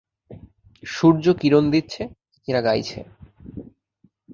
[0.83, 2.01] সূর্য কিরণ দিচ্ছে,
[2.31, 2.99] পাখিরা গাইছে।